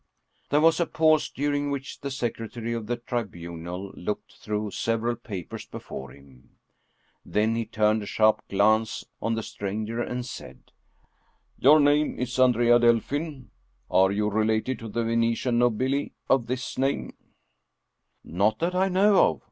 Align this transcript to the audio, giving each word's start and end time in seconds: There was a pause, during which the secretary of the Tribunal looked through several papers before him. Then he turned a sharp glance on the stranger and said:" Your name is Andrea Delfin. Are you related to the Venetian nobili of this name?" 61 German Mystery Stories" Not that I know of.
There 0.49 0.61
was 0.61 0.79
a 0.79 0.87
pause, 0.87 1.29
during 1.29 1.69
which 1.69 1.99
the 2.01 2.09
secretary 2.09 2.73
of 2.73 2.87
the 2.87 2.97
Tribunal 2.97 3.91
looked 3.93 4.33
through 4.33 4.71
several 4.71 5.15
papers 5.15 5.67
before 5.67 6.09
him. 6.09 6.57
Then 7.23 7.53
he 7.53 7.67
turned 7.67 8.01
a 8.01 8.07
sharp 8.07 8.41
glance 8.49 9.05
on 9.21 9.35
the 9.35 9.43
stranger 9.43 10.01
and 10.01 10.25
said:" 10.25 10.71
Your 11.59 11.79
name 11.79 12.17
is 12.17 12.39
Andrea 12.39 12.79
Delfin. 12.79 13.51
Are 13.91 14.11
you 14.11 14.27
related 14.31 14.79
to 14.79 14.89
the 14.89 15.03
Venetian 15.03 15.59
nobili 15.59 16.13
of 16.27 16.47
this 16.47 16.79
name?" 16.79 17.11
61 17.11 17.13
German 17.13 17.27
Mystery 17.43 17.51
Stories" 17.51 18.03
Not 18.39 18.57
that 18.59 18.73
I 18.75 18.89
know 18.89 19.29
of. 19.29 19.39